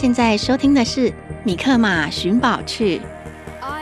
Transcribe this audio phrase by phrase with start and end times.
[0.00, 1.10] 现在收听的是
[1.44, 2.98] 《米克马寻宝趣》，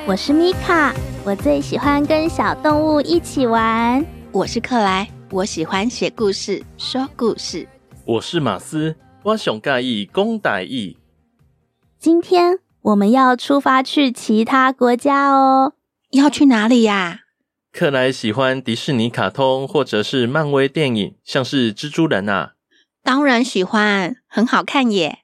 [0.05, 0.93] 我是米卡，
[1.25, 4.05] 我最喜欢跟小动物一起玩。
[4.33, 7.69] 我是克莱，我喜欢写故事、说故事。
[8.05, 10.99] 我是马斯，我想盖意公歹意。
[12.01, 15.75] 今天我们要出发去其他国家哦，
[16.11, 17.21] 要去哪里呀？
[17.71, 22.55] 克莱喜欢迪士尼卡通或者是漫威电影，像是蜘蛛人啊。
[23.05, 25.21] 当然喜欢，很好看耶。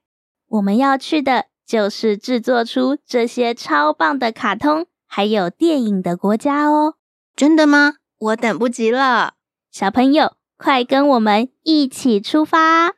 [0.55, 6.95] 我们要去的就是制作出这些超棒的卡通还有电影的国家哦！
[7.35, 7.95] 真的吗？
[8.19, 9.35] 我等不及了，
[9.73, 12.95] 小朋友，快跟我们一起出发！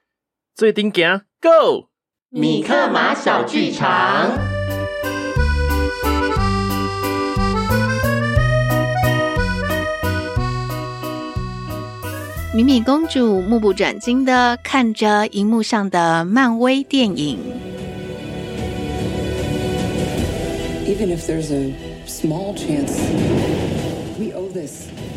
[0.54, 1.88] 最顶行，Go！
[2.28, 4.32] 米克马小剧场。
[12.56, 17.38] 米米公主目不转睛地看着荧幕上的漫威电影。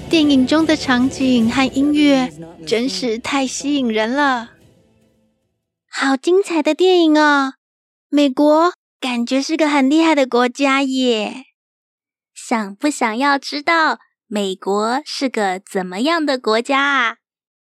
[0.10, 2.30] 电影中的场景和音乐
[2.68, 4.50] 真是太吸引人了，
[5.90, 7.54] 好精彩的电影哦！
[8.10, 11.46] 美国感觉是个很厉害的国家耶，
[12.36, 17.16] 想不想要知道美国是个怎么样的国家啊？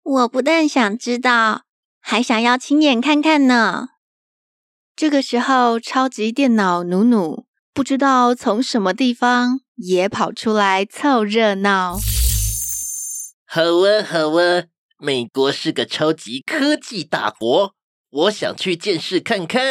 [0.10, 1.64] 我不但想知道，
[2.00, 3.90] 还想要亲眼看看呢。
[4.96, 11.98] 这个时候，超级电脑努努不知道从什么地方也跑出来凑热闹。
[13.46, 14.64] 好啊，好啊，
[14.98, 17.74] 美国是个超级科技大国，
[18.10, 19.62] 我想去见识看看。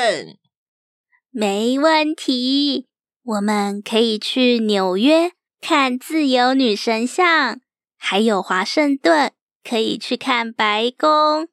[1.30, 2.88] 没问题，
[3.22, 5.32] 我们可以去纽约
[5.62, 7.58] 看自由女神像，
[7.96, 9.32] 还有华盛顿。
[9.68, 11.48] 可以去看白宫，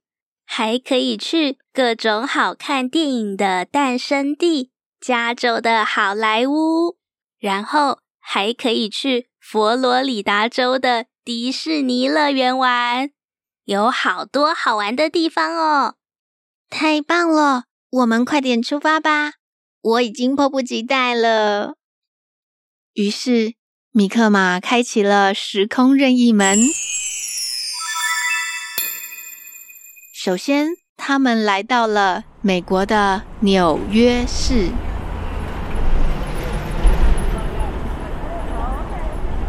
[0.45, 4.69] 还可以去各种好看电影的诞生地——
[5.01, 6.97] 加州的好莱坞，
[7.39, 13.09] 然后还可以去佛罗里达州的迪士尼乐园玩，
[13.65, 15.95] 有好多好玩的地方哦！
[16.69, 19.33] 太棒了，我们快点出发吧！
[19.81, 21.77] 我已经迫不及待了。
[22.93, 23.55] 于是，
[23.91, 26.59] 米克马开启了时空任意门。
[30.25, 34.69] 首先，他们来到了美国的纽约市。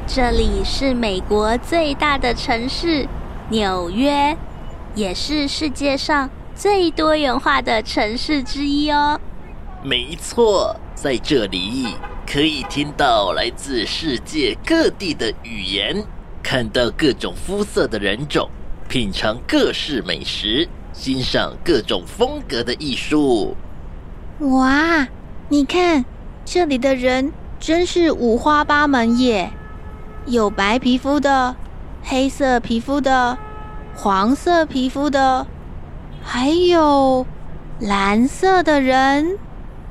[0.04, 3.06] 这里是美国最大的城市——
[3.50, 4.36] 纽约，
[4.96, 9.20] 也是世界上最多元化的城市之一哦。
[9.80, 11.94] 没错，在这里
[12.26, 16.04] 可以听到来自世界各地的语言，
[16.42, 18.50] 看到各种肤色的人种，
[18.88, 23.56] 品尝各式美食，欣赏各种风格的艺术。
[24.40, 25.06] 哇，
[25.48, 26.04] 你看
[26.44, 29.50] 这里的人真是五花八门耶！
[30.26, 31.56] 有白皮肤的，
[32.02, 33.36] 黑色皮肤的，
[33.94, 35.46] 黄色皮肤的，
[36.22, 37.26] 还有
[37.80, 39.38] 蓝色的人。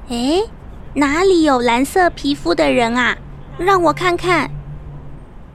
[0.10, 0.44] 诶，
[0.94, 3.18] 哪里有蓝色皮肤的人啊？
[3.58, 4.50] 让我看看。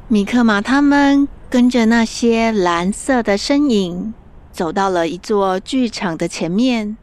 [0.08, 4.12] 米克马他们跟着那些蓝色的身影，
[4.52, 6.98] 走到了一座剧场的前面。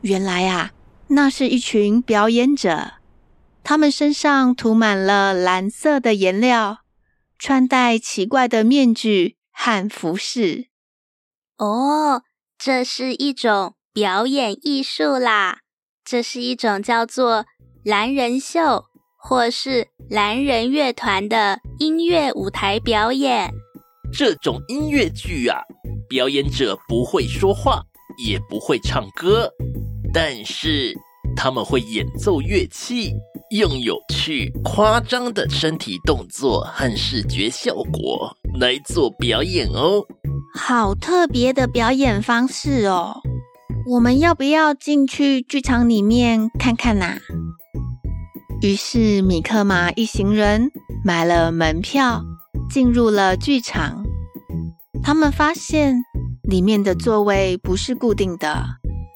[0.00, 0.72] 原来啊，
[1.08, 2.94] 那是一群表演者，
[3.62, 6.78] 他们身上涂满了蓝色的颜料。
[7.38, 10.66] 穿戴奇怪的面具和服饰。
[11.56, 12.22] 哦，
[12.58, 15.60] 这是一种表演艺术啦！
[16.04, 17.46] 这是一种叫做
[17.82, 18.89] 蓝人秀
[19.20, 23.50] 或是蓝人乐团的音乐舞台表演。
[24.12, 25.60] 这种音乐剧啊，
[26.08, 27.82] 表演者不会说话，
[28.26, 29.50] 也不会唱歌，
[30.12, 30.94] 但是
[31.36, 33.12] 他们会演奏乐器。
[33.50, 40.04] 用有趣、夸张的身体动作和视觉效果来做表演哦，
[40.54, 43.16] 好特别的表演方式哦！
[43.90, 47.18] 我们要不要进去剧场里面看看呐？
[48.62, 50.70] 于是米克马一行人
[51.04, 52.22] 买了门票，
[52.70, 54.04] 进入了剧场。
[55.02, 56.02] 他们发现
[56.42, 58.64] 里面的座位不是固定的，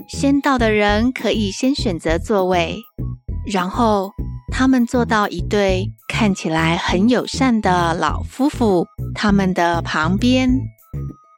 [0.08, 2.79] 先到的人可以先选择座位，
[3.46, 4.11] 然后。
[4.56, 10.49] 他们坐到一对看起来很友善的老夫妇他们的旁边。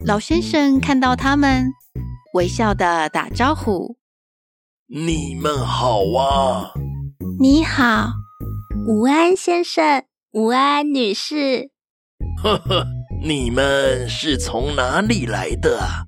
[0.05, 1.73] 老先生看到他们，
[2.35, 3.97] 微笑的打招呼
[4.87, 6.75] ：“你们好啊
[7.39, 8.13] ！”“你好，
[8.87, 11.71] 午安先生，午安女士。
[12.43, 12.87] ”“呵呵，
[13.23, 16.07] 你们是从哪里来的啊？”“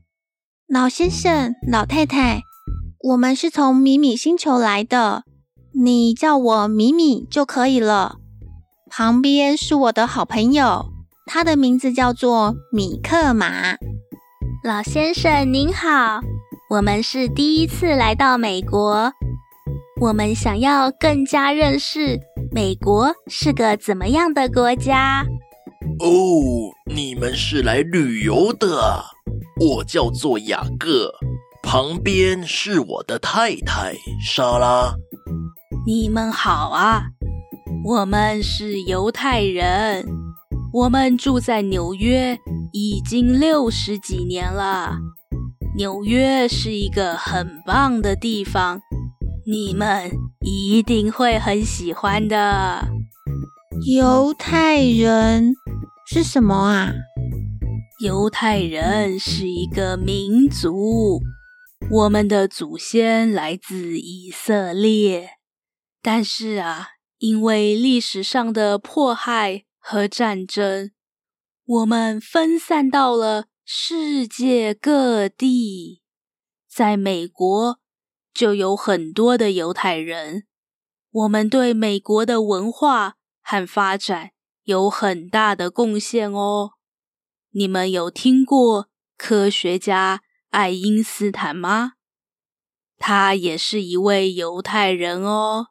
[0.66, 2.40] 老先生，老太太，
[3.10, 5.24] 我们是从米米星球来的。”
[5.78, 8.16] 你叫我米米就可以了。
[8.90, 10.86] 旁边是我的好朋友，
[11.26, 13.76] 他的名字叫做米克马。
[14.64, 16.20] 老先生您好，
[16.70, 19.12] 我们是第一次来到美国，
[20.00, 22.20] 我们想要更加认识
[22.52, 25.26] 美国是个怎么样的国家。
[25.98, 26.08] 哦，
[26.94, 29.04] 你们是来旅游的。
[29.60, 31.12] 我叫做雅各，
[31.64, 33.92] 旁边是我的太太
[34.24, 34.94] 莎拉。
[35.84, 37.02] 你们好啊，
[37.84, 40.06] 我们是犹太人，
[40.72, 42.38] 我们住在纽约
[42.72, 44.96] 已经六十几年了。
[45.76, 48.80] 纽约是一个很棒的地方，
[49.50, 50.10] 你们
[50.40, 52.86] 一定会很喜欢的。
[53.86, 55.54] 犹太人
[56.06, 56.92] 是什么啊？
[58.04, 61.22] 犹太人是一个民族，
[61.90, 65.30] 我们的祖先来自以色列。
[66.02, 70.90] 但是啊，因为历史上的迫害和战争，
[71.64, 76.02] 我们分散到了世界各地。
[76.70, 77.78] 在美国，
[78.38, 80.44] 就有很多的犹太人。
[81.10, 84.30] 我们对美国的文化和发展
[84.62, 86.74] 有很大的贡献哦。
[87.50, 91.94] 你们有听过科学家爱因斯坦吗？
[92.96, 95.70] 他也是一位犹太人哦。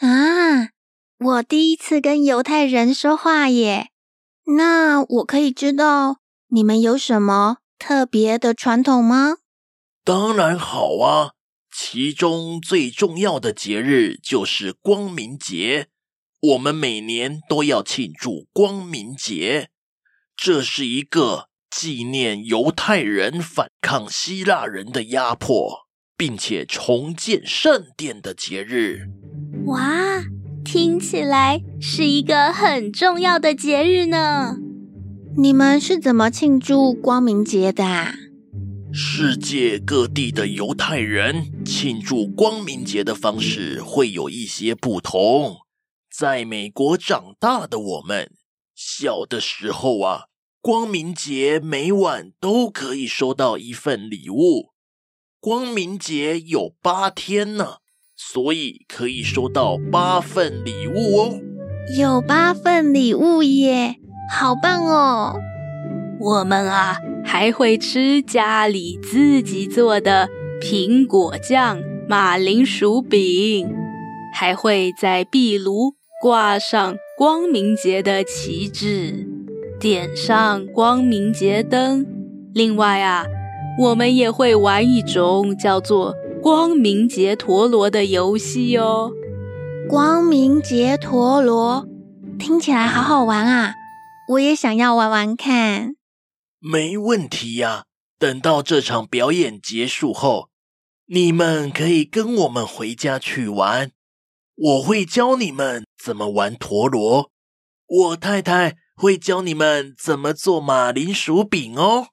[0.00, 0.72] 啊，
[1.18, 3.92] 我第一次跟犹太人说话耶。
[4.58, 9.38] 那我可以知道你们有什么特别的传统吗？
[10.04, 11.32] 当然好啊，
[11.74, 15.88] 其中最重要的节日就是光明节。
[16.40, 19.70] 我们每年都要庆祝光明节，
[20.36, 25.86] 这是一个纪念犹太人反抗希腊人的压迫，
[26.16, 29.06] 并且重建圣殿的节日。
[29.66, 30.24] 哇，
[30.64, 34.56] 听起来是一个很重要的节日呢。
[35.36, 37.84] 你们是怎么庆祝光明节的？
[38.94, 45.56] 世界各地的犹太人庆祝光明节的方式会有一些不同。
[46.10, 48.30] 在美国长大的我们，
[48.74, 50.24] 小的时候啊，
[50.60, 54.72] 光明节每晚都可以收到一份礼物。
[55.40, 57.76] 光明节有八天呢。
[58.14, 61.40] 所以可以收到八份礼物哦，
[61.98, 63.96] 有八份礼物耶，
[64.30, 65.34] 好棒哦！
[66.20, 70.28] 我们啊还会吃家里自己做的
[70.60, 73.68] 苹果酱马铃薯饼，
[74.34, 79.26] 还会在壁炉挂上光明节的旗帜，
[79.80, 82.06] 点上光明节灯。
[82.52, 83.24] 另外啊，
[83.80, 89.10] 我们也会玩一种叫做“光明节陀螺”的游戏哦。
[89.88, 91.86] 光明节陀螺
[92.38, 93.74] 听起来好好玩啊！
[94.28, 95.94] 我也想要玩玩看。
[96.64, 97.86] 没问题呀，
[98.20, 100.48] 等到这场表演结束后，
[101.06, 103.90] 你们可以跟我们回家去玩。
[104.54, 107.32] 我会教你们怎么玩陀螺，
[107.86, 112.10] 我太太会教你们怎么做马铃薯饼哦。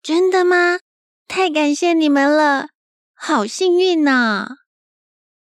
[0.00, 0.78] 真的吗？
[1.26, 2.68] 太感谢你们了，
[3.14, 4.46] 好幸运呢！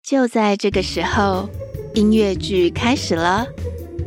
[0.01, 1.49] 就在这个时候，
[1.93, 3.45] 音乐剧开始了。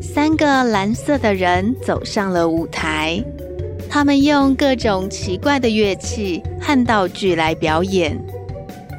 [0.03, 3.23] 三个蓝色的人走上了舞台，
[3.89, 8.19] 他们用各种奇怪的乐器和道具来表演。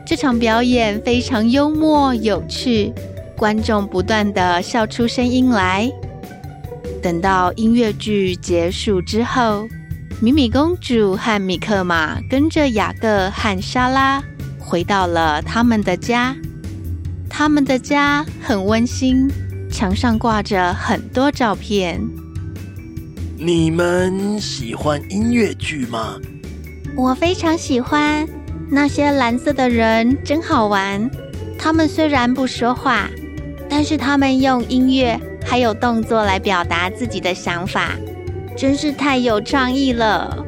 [0.06, 2.94] 这场表演非常幽默有趣，
[3.36, 5.92] 观众不断地笑出声音来。
[7.02, 9.68] 等到音乐剧结束之后，
[10.22, 14.24] 米米公主和米克马跟着雅各和莎拉
[14.58, 16.36] 回到了他们的家。
[17.30, 19.30] 他们的家很温馨。
[19.70, 22.02] 墙上挂着很多照片。
[23.40, 26.20] 你们喜欢音乐剧吗？
[26.96, 28.28] 我非常喜欢。
[28.72, 31.08] 那些蓝色的人真好玩。
[31.56, 33.08] 他们虽然不说话，
[33.70, 37.96] 但是他们用音乐还有动作来表达自己的想法，
[38.58, 40.44] 真是太有创意了。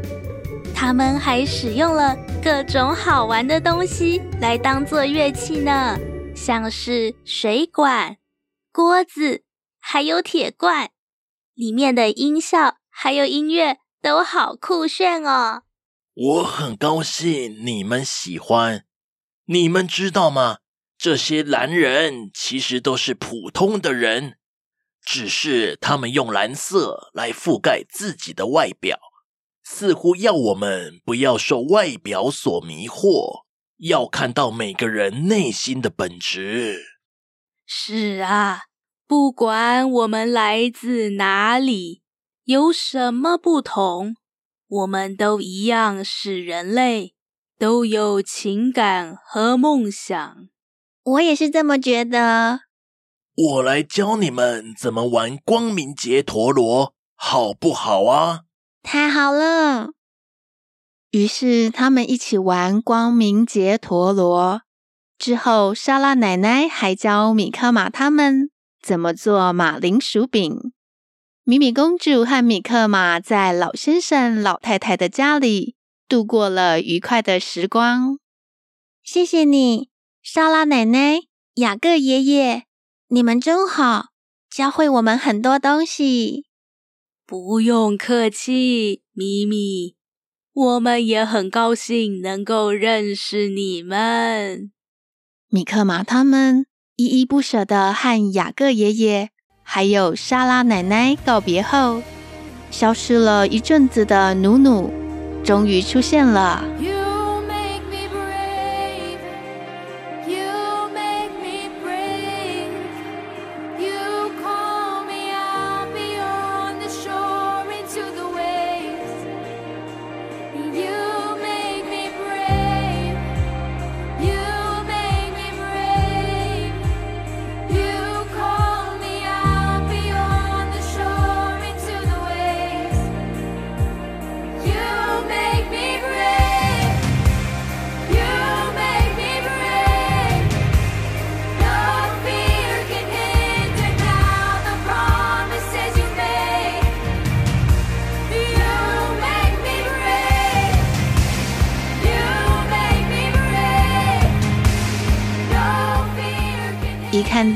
[0.73, 5.95] 他们还使用了各种好玩的东西来当做乐器呢，
[6.35, 8.17] 像是水管。
[8.71, 9.43] 锅子，
[9.79, 10.89] 还有铁罐，
[11.53, 15.63] 里面的音效还有音乐都好酷炫哦！
[16.13, 18.83] 我很高兴你们喜欢。
[19.45, 20.57] 你们知道吗？
[20.97, 24.37] 这些蓝人其实都是普通的人，
[25.01, 28.99] 只是他们用蓝色来覆盖自己的外表，
[29.63, 33.45] 似乎要我们不要受外表所迷惑，
[33.77, 36.83] 要看到每个人内心的本质。
[37.65, 38.63] 是啊，
[39.07, 42.01] 不管我们来自哪里，
[42.49, 44.15] 有什么不同，
[44.67, 47.13] 我们都一样是人类，
[47.59, 50.49] 都有情感和梦想。
[51.03, 52.61] 我也是这么觉得。
[53.35, 58.45] 我来教你们怎么玩光明节陀螺，好不好啊？
[58.81, 59.89] 太好了！
[61.11, 64.63] 于是他们一起玩光明节陀螺。
[65.19, 68.49] 之后，莎拉奶奶还教米克马他们
[68.81, 70.73] 怎么做马铃薯饼。
[71.49, 75.73] 米米公主和米克玛在老先生、老太太的家里
[76.07, 78.19] 度过了愉快的时光。
[79.01, 79.89] 谢谢你，
[80.21, 81.21] 莎拉奶奶、
[81.55, 82.65] 雅各爷爷，
[83.07, 84.09] 你们真好，
[84.47, 86.45] 教会我们很多东西。
[87.25, 89.95] 不用客气，米米，
[90.53, 94.71] 我们也很高兴能够认识你们。
[95.47, 99.31] 米克玛他们依依不舍的和雅各爷爷
[99.71, 102.01] 还有莎拉奶奶告别后，
[102.71, 104.91] 消失了一阵子的努努
[105.43, 106.63] 终于出现了。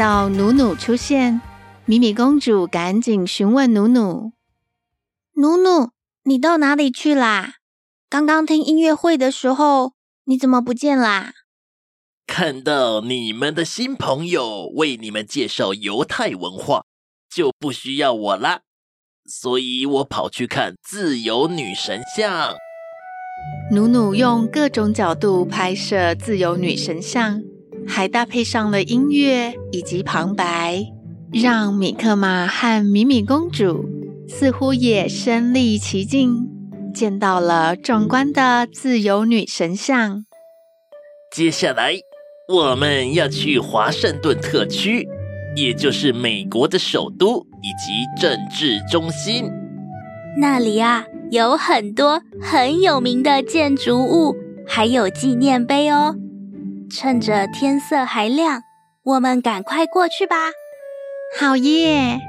[0.03, 1.39] 到努努出现，
[1.85, 4.33] 米米公主赶紧询问努努
[5.35, 5.91] ：“努努，
[6.23, 7.53] 你到哪里去啦？
[8.09, 9.93] 刚刚听音乐会的时候，
[10.25, 11.31] 你怎么不见啦？”
[12.27, 16.83] 看到你们的新朋友为你们介绍犹太文化，
[17.33, 18.59] 就不需要我啦，
[19.25, 22.53] 所以我跑去看自由女神像。
[23.71, 27.41] 努努用各种角度拍摄自由女神像。
[27.87, 30.85] 还搭配上了音乐以及旁白，
[31.31, 33.89] 让米克玛和米米公主
[34.27, 36.49] 似乎也身历其境，
[36.93, 40.25] 见到了壮观的自由女神像。
[41.35, 41.93] 接下来，
[42.47, 45.07] 我们要去华盛顿特区，
[45.55, 49.49] 也就是美国的首都以及政治中心。
[50.39, 54.35] 那里啊，有很多很有名的建筑物，
[54.67, 56.15] 还有纪念碑哦。
[56.89, 58.61] 趁着天色还亮，
[59.03, 60.35] 我们赶快过去吧。
[61.39, 62.19] 好耶！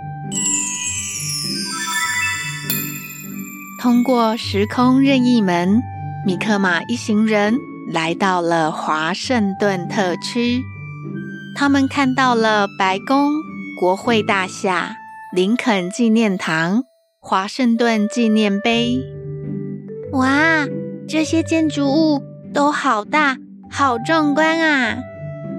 [3.83, 5.83] 通过时空任意门，
[6.27, 7.57] 米克马一行人。
[7.93, 10.63] 来到了华盛顿特区，
[11.55, 13.31] 他们看到了白宫、
[13.79, 14.97] 国会大厦、
[15.35, 16.85] 林肯纪念堂、
[17.21, 18.99] 华盛顿纪念碑。
[20.13, 20.67] 哇，
[21.07, 22.23] 这些建筑物
[22.55, 23.37] 都好大，
[23.77, 24.99] 好壮观啊！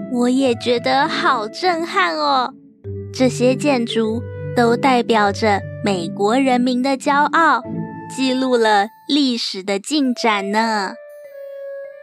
[0.10, 2.54] 我也觉得好震撼哦。
[3.14, 4.22] 这些建筑
[4.56, 7.62] 都代表着美国人民的骄傲，
[8.16, 10.94] 记录了历史的进展呢。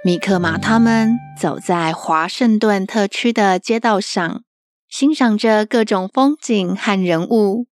[0.05, 4.43] 米克马他们走在华盛顿特区的街道上，
[4.91, 7.69] 欣赏着各种风景和人物。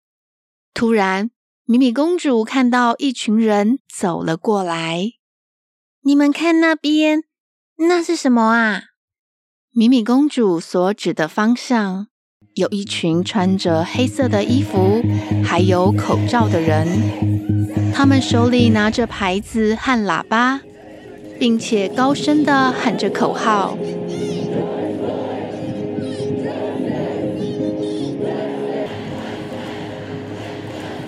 [0.72, 1.30] 突然，
[1.66, 5.10] 米米公主看到一群人走了过来。
[6.02, 7.24] 你们看那边，
[7.88, 8.82] 那是什么啊？
[9.72, 12.06] 米米公主所指的方向，
[12.54, 15.02] 有一群穿着黑色的衣服，
[15.44, 16.86] 还有口罩的人。
[17.92, 20.60] 他们手里拿着牌子和喇叭。
[21.40, 23.74] 并且高声的喊着口号。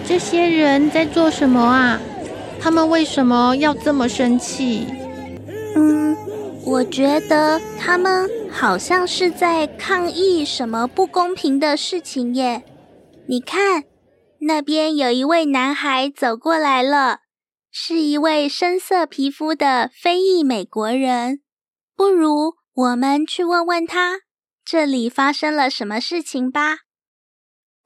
[0.07, 2.00] 这些人在做什么啊？
[2.59, 4.87] 他们为什么要这么生气？
[5.76, 6.17] 嗯，
[6.64, 12.62] 我觉得他们好像是在抗议什么不公平的事情耶。
[13.26, 13.85] 你看，
[14.40, 17.21] 那边有一位男孩走过来了。
[17.75, 21.40] 是一位深色皮肤的非裔美国人，
[21.97, 24.21] 不如我们去问问他，
[24.62, 26.81] 这里发生了什么事情吧。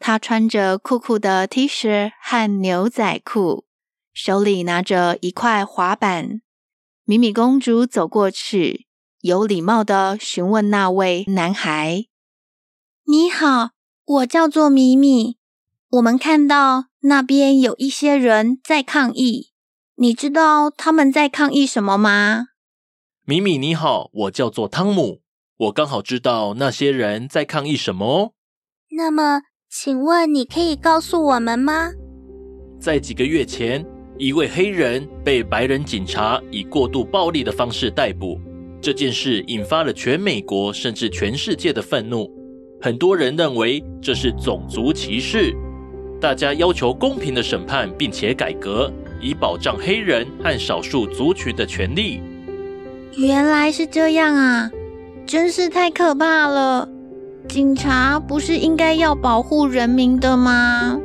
[0.01, 3.65] 他穿着酷酷的 T 恤和牛仔裤，
[4.13, 6.41] 手里拿着一块滑板。
[7.09, 8.89] 米米公主走过去，
[9.21, 12.07] 有礼貌的询问那位男孩
[13.07, 13.71] ：“你好，
[14.05, 15.37] 我叫做米米。
[15.91, 19.53] 我们看到那边有一些人在抗议。”
[19.95, 22.49] 你知道他们在抗议什么吗？
[23.25, 25.21] 米米你好，我叫做汤姆，
[25.57, 28.33] 我刚好知道那些人在抗议什么哦。
[28.91, 31.93] 那么，请问你可以告诉我们吗？
[32.81, 33.87] 在几个月前，
[34.19, 38.41] 一位黑人被白人警察以过度暴力的方式逮捕，
[38.81, 42.31] 这件事引发了全美国甚至全世界的愤怒。
[42.81, 45.55] 很多人认为这是种族歧视，
[46.21, 48.93] 大家要求公平的审判并且改革。
[49.19, 52.21] 以保障黑人和少数族群的权利。
[53.17, 54.71] 原来是这样啊，
[55.25, 56.87] 真是太可怕了！
[57.49, 61.01] 警察不是应该要保护人民的吗？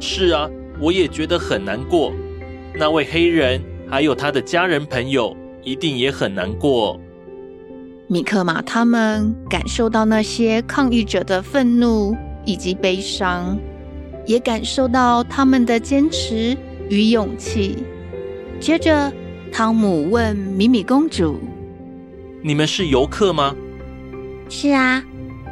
[0.00, 0.48] 是啊，
[0.80, 2.12] 我也觉得很难过。
[2.74, 6.98] 那位黑人还有他的家人朋友，一定也很难过。
[8.08, 13.58] 米克马他们感受到那些抗议者的愤怒以及悲伤，
[14.26, 16.56] 也感受到他们的坚持。
[16.90, 17.84] 与勇气。
[18.58, 19.12] 接着，
[19.52, 21.38] 汤姆问米米公主
[22.42, 23.54] ：“你们是游客吗
[24.50, 25.00] ？”“是啊，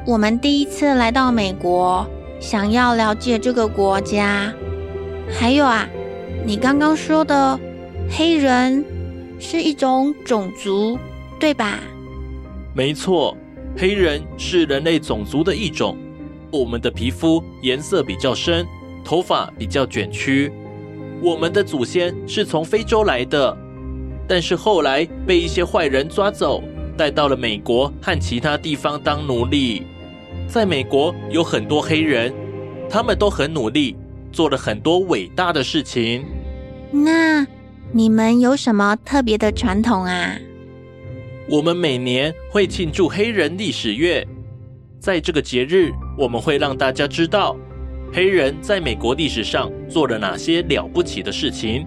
[0.04, 2.04] 我们第一次来到美国，
[2.40, 4.52] 想要了解这个国家。
[5.30, 5.88] 还有啊，
[6.44, 7.58] 你刚刚说的
[8.10, 8.84] 黑人
[9.38, 10.98] 是一种种族，
[11.38, 11.78] 对吧
[12.74, 13.36] ？”“没错，
[13.76, 15.96] 黑人是人类种族的一种。
[16.50, 18.66] 我们的皮肤颜色比较深，
[19.04, 20.50] 头发比较卷曲。”
[21.20, 23.56] 我们的祖先是从非洲来的，
[24.28, 26.62] 但是后来被一些坏人抓走，
[26.96, 29.82] 带到了美国和其他地方当奴隶。
[30.46, 32.32] 在美国有很多黑人，
[32.88, 33.96] 他们都很努力，
[34.32, 36.24] 做了很多伟大的事情。
[36.90, 37.46] 那
[37.92, 40.36] 你们有什么特别的传统啊？
[41.50, 44.26] 我们每年会庆祝黑人历史月，
[45.00, 47.56] 在这个节日，我们会让大家知道。
[48.12, 51.86] 黑人在美国历史上做了哪些了不起的事情？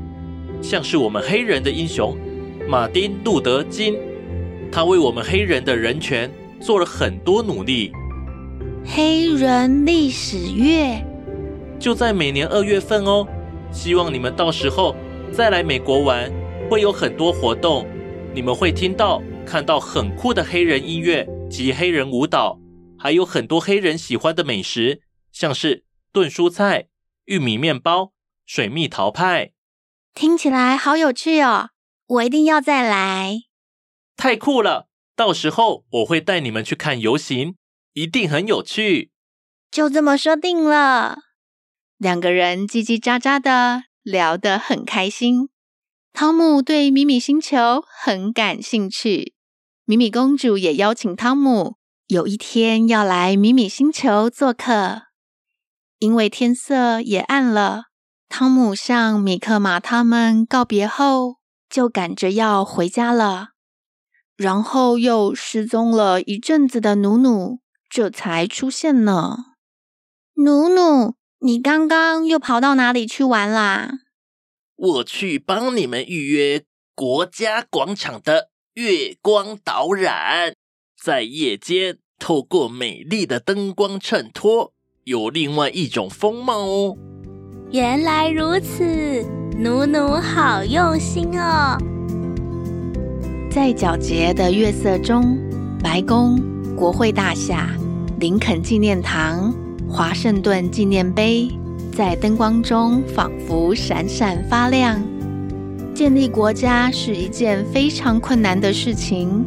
[0.62, 2.16] 像是我们黑人的英雄
[2.68, 3.98] 马丁·路德·金，
[4.72, 7.92] 他为我们黑人的人权做了很多努力。
[8.86, 11.04] 黑人历史月
[11.82, 13.28] 就在每年二月份哦，
[13.74, 14.96] 希望你们到时候
[15.34, 16.32] 再来美国玩，
[16.70, 17.88] 会有很多活动，
[18.36, 22.60] 你们会听到、看到很酷的黑人音乐及黑人舞蹈，
[23.00, 25.84] 还有很多黑人喜欢的美食，像是。
[26.14, 26.90] 炖蔬菜、
[27.24, 28.12] 玉米面包、
[28.46, 29.54] 水蜜桃派，
[30.14, 31.70] 听起来好有趣哦！
[32.06, 33.44] 我一定要再来。
[34.18, 34.90] 太酷了！
[35.16, 37.56] 到时候我会带你们去看游行，
[37.94, 39.12] 一定很有趣。
[39.72, 41.31] 就这么说定了。
[42.02, 45.50] 两个人叽叽喳喳的聊得很开心。
[46.12, 49.36] 汤姆对米米星球很感兴趣，
[49.86, 51.76] 米米公主也邀请汤姆
[52.08, 55.04] 有一天要来米米星球做客。
[56.00, 57.84] 因为天色也暗了，
[58.28, 61.36] 汤姆向米克马他们告别后，
[61.70, 63.50] 就赶着要回家了。
[64.36, 69.38] 然后又失踪了一阵子的努努，这才出现呢。
[70.34, 74.02] 努努，你刚刚又跑到哪里去玩啦？
[74.76, 76.62] 我去帮你们预约
[76.94, 80.54] 国家广场的月光导览，
[81.02, 84.74] 在夜间透过美丽的灯光衬托，
[85.06, 86.98] 有另外一种风貌哦。
[87.72, 89.26] 原来如此，
[89.58, 91.76] 努努好用心哦。
[93.50, 95.40] 在皎洁的月色中，
[95.82, 96.40] 白宫、
[96.76, 97.76] 国会大厦、
[98.20, 99.52] 林肯纪念堂、
[99.94, 101.50] 华盛顿纪念碑，
[101.92, 104.98] 在灯光中仿佛闪闪发亮。
[105.94, 109.46] 建立国家是一件非常困难的事情，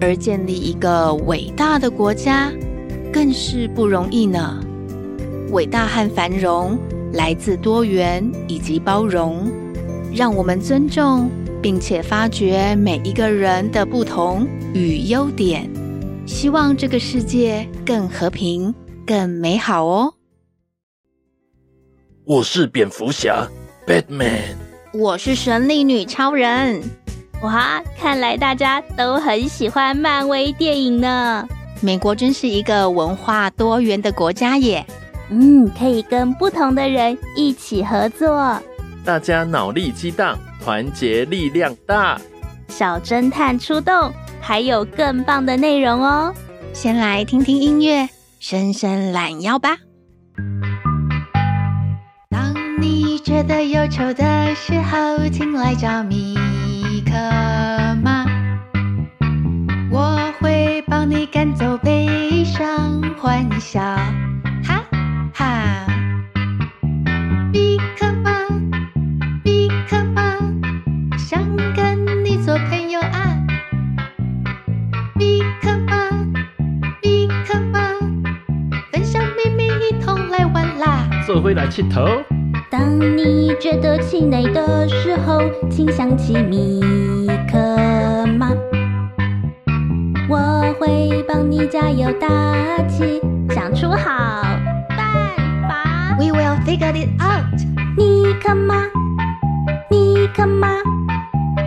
[0.00, 2.52] 而建立一个伟大的国家
[3.12, 4.64] 更是不容易呢。
[5.50, 6.78] 伟大和繁荣
[7.12, 9.50] 来自多元以及包容，
[10.14, 11.28] 让我们尊重
[11.60, 15.68] 并且发掘每一个人的不同与优点，
[16.26, 18.72] 希望这个世界更和平、
[19.10, 20.14] 更美好哦。
[22.24, 23.44] 我是蝙蝠侠
[23.84, 24.54] ，Batman。
[24.92, 26.80] 我是神力女超人。
[27.42, 31.44] 哇，看来大家都很喜欢漫威电影呢。
[31.80, 34.86] 美国真是一个文化多元的国家耶。
[35.28, 38.62] 嗯，可以跟不同的人一起合作，
[39.04, 42.20] 大家脑力激荡，团结力量大。
[42.68, 46.32] 小侦探出动，还有更棒的内容哦！
[46.72, 48.08] 先来听听音乐，
[48.40, 49.76] 伸伸懒腰吧。
[52.30, 56.34] 当你觉得忧愁的时候，请来找米
[57.04, 57.12] 可
[58.02, 58.24] 妈，
[59.92, 63.82] 我会帮你赶走悲伤，欢笑。
[81.69, 82.03] 会来气头。
[82.71, 86.81] 当你觉得气馁的时候，请想起米
[87.47, 88.49] 克马，
[90.27, 92.27] 我会帮你加油打
[92.87, 94.41] 气，想出好
[94.89, 96.17] 办法。
[96.17, 97.61] We will figure it out。
[97.95, 98.87] 米克马，
[99.91, 100.69] 米克马，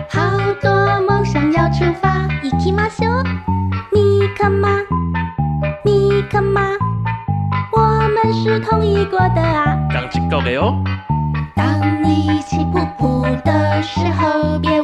[0.09, 2.27] 好多梦想要出发。
[2.43, 3.23] 行きましょう。
[3.93, 4.67] 米克马，
[5.85, 6.67] 米克马。
[8.43, 9.72] 是同意过的啊，
[10.44, 10.84] 刚经过的哦。
[11.54, 14.82] 当你气噗噗的时候，别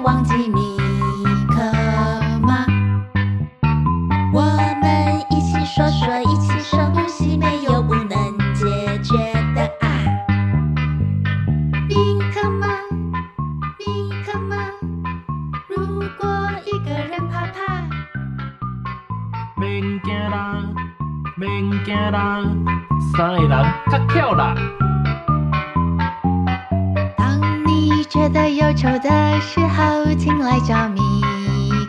[29.31, 31.01] 的时候，请来找米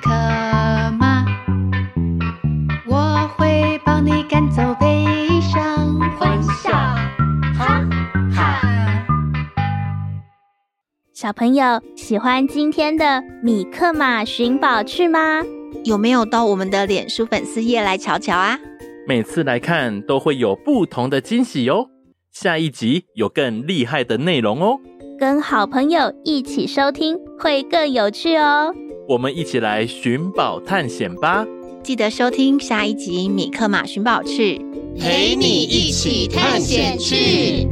[0.04, 0.12] 克
[1.00, 1.26] 马，
[2.86, 5.08] 我会帮你赶走悲
[5.42, 6.72] 伤，欢笑，
[7.58, 7.84] 哈
[8.32, 8.62] 哈。
[11.16, 15.42] 小朋友喜欢今天的米克马寻宝趣吗？
[15.84, 18.60] 有没有到我们的脸书粉丝页来瞧瞧啊？
[19.08, 21.90] 每次来看都会有不同的惊喜哟，
[22.32, 24.80] 下一集有更厉害的内容哦。
[25.22, 28.74] 跟好朋友一起收听会更有趣哦。
[29.08, 31.46] 我们一起来寻宝探险吧！
[31.84, 34.58] 记得收听下一集《米克马寻宝去》，
[35.00, 37.68] 陪你一起探险去。